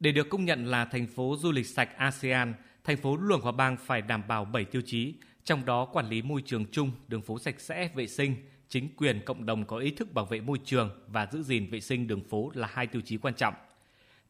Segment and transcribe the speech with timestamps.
[0.00, 2.54] Để được công nhận là thành phố du lịch sạch ASEAN,
[2.84, 6.22] thành phố Luồng Hòa Bang phải đảm bảo 7 tiêu chí, trong đó quản lý
[6.22, 8.36] môi trường chung, đường phố sạch sẽ, vệ sinh,
[8.68, 11.80] chính quyền cộng đồng có ý thức bảo vệ môi trường và giữ gìn vệ
[11.80, 13.54] sinh đường phố là hai tiêu chí quan trọng.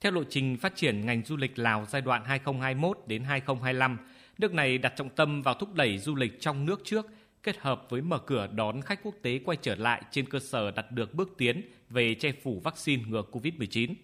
[0.00, 3.98] Theo lộ trình phát triển ngành du lịch Lào giai đoạn 2021 đến 2025,
[4.38, 7.06] nước này đặt trọng tâm vào thúc đẩy du lịch trong nước trước,
[7.42, 10.70] kết hợp với mở cửa đón khách quốc tế quay trở lại trên cơ sở
[10.70, 13.94] đạt được bước tiến về che phủ vaccine ngừa COVID-19.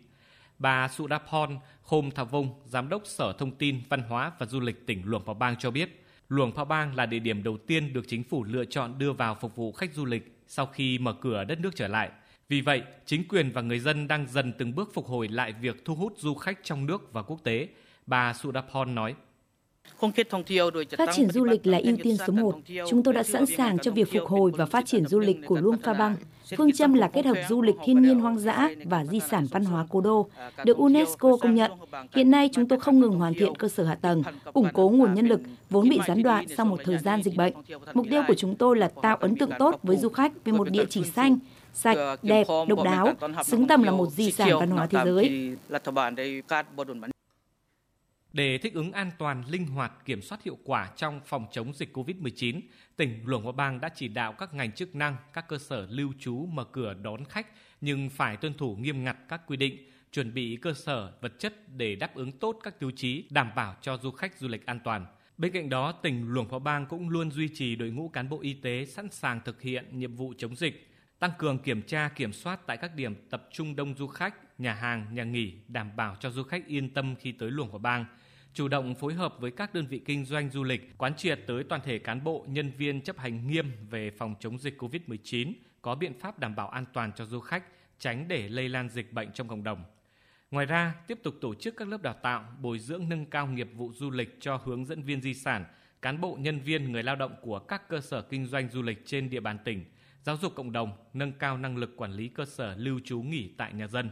[0.58, 5.02] Bà Sudapon Khom Thavong, Giám đốc Sở Thông tin, Văn hóa và Du lịch tỉnh
[5.04, 8.24] Luồng Phra Bang cho biết, Luồng Phra Bang là địa điểm đầu tiên được chính
[8.24, 11.60] phủ lựa chọn đưa vào phục vụ khách du lịch sau khi mở cửa đất
[11.60, 12.10] nước trở lại.
[12.48, 15.84] Vì vậy, chính quyền và người dân đang dần từng bước phục hồi lại việc
[15.84, 17.68] thu hút du khách trong nước và quốc tế.
[18.06, 19.14] Bà Sudapon nói.
[20.98, 22.58] Phát triển du lịch là ưu tiên số 1.
[22.88, 25.60] Chúng tôi đã sẵn sàng cho việc phục hồi và phát triển du lịch của
[25.60, 26.16] Luông Pha Bang.
[26.56, 29.64] Phương châm là kết hợp du lịch thiên nhiên hoang dã và di sản văn
[29.64, 30.28] hóa cố đô,
[30.64, 31.70] được UNESCO công nhận.
[32.14, 35.14] Hiện nay chúng tôi không ngừng hoàn thiện cơ sở hạ tầng, củng cố nguồn
[35.14, 37.52] nhân lực vốn bị gián đoạn sau một thời gian dịch bệnh.
[37.94, 40.70] Mục tiêu của chúng tôi là tạo ấn tượng tốt với du khách về một
[40.70, 41.38] địa chỉ xanh,
[41.74, 43.12] sạch, đẹp, độc đáo,
[43.44, 45.54] xứng tầm là một di sản văn hóa thế giới.
[48.32, 51.96] Để thích ứng an toàn, linh hoạt, kiểm soát hiệu quả trong phòng chống dịch
[51.96, 52.60] COVID-19,
[52.96, 56.12] tỉnh Luồng Hòa Bang đã chỉ đạo các ngành chức năng, các cơ sở lưu
[56.18, 57.46] trú mở cửa đón khách
[57.80, 61.54] nhưng phải tuân thủ nghiêm ngặt các quy định, chuẩn bị cơ sở vật chất
[61.76, 64.80] để đáp ứng tốt các tiêu chí đảm bảo cho du khách du lịch an
[64.84, 65.06] toàn.
[65.38, 68.40] Bên cạnh đó, tỉnh Luồng Hòa Bang cũng luôn duy trì đội ngũ cán bộ
[68.40, 70.91] y tế sẵn sàng thực hiện nhiệm vụ chống dịch,
[71.22, 74.74] tăng cường kiểm tra kiểm soát tại các điểm tập trung đông du khách, nhà
[74.74, 78.04] hàng, nhà nghỉ đảm bảo cho du khách yên tâm khi tới luồng của Bang–
[78.54, 81.64] chủ động phối hợp với các đơn vị kinh doanh du lịch, quán triệt tới
[81.64, 85.94] toàn thể cán bộ, nhân viên chấp hành nghiêm về phòng chống dịch COVID-19, có
[85.94, 87.64] biện pháp đảm bảo an toàn cho du khách,
[87.98, 89.84] tránh để lây lan dịch bệnh trong cộng đồng.
[90.50, 93.68] Ngoài ra, tiếp tục tổ chức các lớp đào tạo, bồi dưỡng nâng cao nghiệp
[93.74, 95.64] vụ du lịch cho hướng dẫn viên di sản,
[96.02, 99.06] cán bộ nhân viên người lao động của các cơ sở kinh doanh du lịch
[99.06, 99.84] trên địa bàn tỉnh,
[100.22, 103.54] giáo dục cộng đồng, nâng cao năng lực quản lý cơ sở lưu trú nghỉ
[103.58, 104.10] tại nhà dân.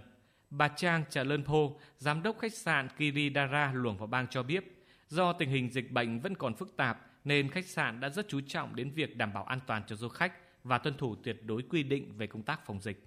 [0.50, 4.84] Bà Trang Trà Lơn Pô, giám đốc khách sạn Kiridara Luồng Phò Bang cho biết,
[5.08, 8.40] do tình hình dịch bệnh vẫn còn phức tạp nên khách sạn đã rất chú
[8.46, 10.32] trọng đến việc đảm bảo an toàn cho du khách
[10.64, 13.06] và tuân thủ tuyệt đối quy định về công tác phòng dịch.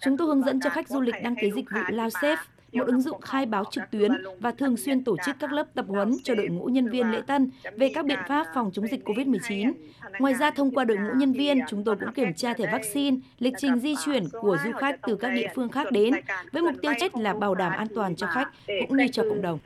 [0.00, 2.36] Chúng tôi hướng dẫn cho khách du lịch đăng ký dịch vụ Lao Safe
[2.74, 5.84] một ứng dụng khai báo trực tuyến và thường xuyên tổ chức các lớp tập
[5.88, 9.08] huấn cho đội ngũ nhân viên lễ tân về các biện pháp phòng chống dịch
[9.08, 9.72] COVID-19.
[10.18, 13.16] Ngoài ra, thông qua đội ngũ nhân viên, chúng tôi cũng kiểm tra thẻ vaccine,
[13.38, 16.14] lịch trình di chuyển của du khách từ các địa phương khác đến,
[16.52, 19.42] với mục tiêu chết là bảo đảm an toàn cho khách cũng như cho cộng
[19.42, 19.58] đồng.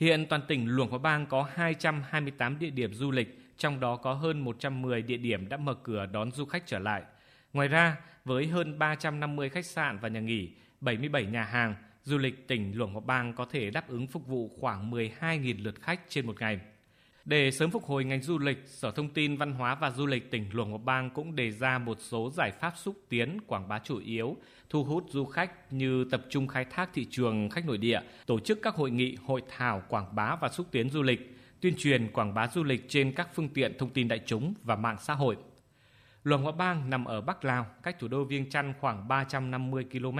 [0.00, 4.12] Hiện toàn tỉnh Luồng Phra Bang có 228 địa điểm du lịch, trong đó có
[4.14, 7.02] hơn 110 địa điểm đã mở cửa đón du khách trở lại.
[7.52, 10.50] Ngoài ra, với hơn 350 khách sạn và nhà nghỉ,
[10.80, 14.50] 77 nhà hàng, du lịch tỉnh luồng Hòa Bang có thể đáp ứng phục vụ
[14.60, 16.60] khoảng 12.000 lượt khách trên một ngày.
[17.24, 20.30] Để sớm phục hồi ngành du lịch, Sở Thông tin Văn hóa và Du lịch
[20.30, 23.78] tỉnh luồng Hòa Bang cũng đề ra một số giải pháp xúc tiến quảng bá
[23.78, 24.36] chủ yếu,
[24.70, 28.40] thu hút du khách như tập trung khai thác thị trường khách nội địa, tổ
[28.40, 32.12] chức các hội nghị, hội thảo quảng bá và xúc tiến du lịch, tuyên truyền
[32.12, 35.14] quảng bá du lịch trên các phương tiện thông tin đại chúng và mạng xã
[35.14, 35.36] hội–
[36.28, 40.18] Luang Hòa Bang nằm ở Bắc Lào, cách thủ đô Viêng Chăn khoảng 350 km.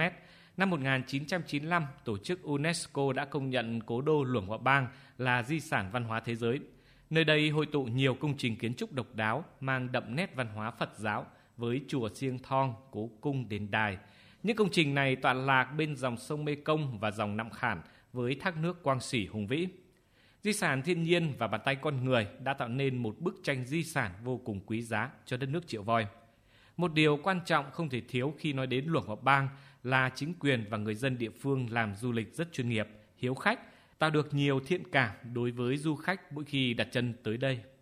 [0.57, 4.87] Năm 1995, tổ chức UNESCO đã công nhận cố đô Luang Hòa Bang
[5.17, 6.59] là di sản văn hóa thế giới.
[7.09, 10.47] Nơi đây hội tụ nhiều công trình kiến trúc độc đáo mang đậm nét văn
[10.47, 11.25] hóa Phật giáo
[11.57, 13.97] với chùa Siêng Thong, cố cung đền đài.
[14.43, 17.81] Những công trình này tọa lạc bên dòng sông Mê Công và dòng Nậm Khản
[18.13, 19.67] với thác nước Quang Sỉ hùng vĩ.
[20.43, 23.65] Di sản thiên nhiên và bàn tay con người đã tạo nên một bức tranh
[23.65, 26.07] di sản vô cùng quý giá cho đất nước Triệu Voi.
[26.77, 29.49] Một điều quan trọng không thể thiếu khi nói đến Luồng hợp Bang
[29.83, 33.35] là chính quyền và người dân địa phương làm du lịch rất chuyên nghiệp, hiếu
[33.35, 33.59] khách,
[33.99, 37.59] tạo được nhiều thiện cảm đối với du khách mỗi khi đặt chân tới đây.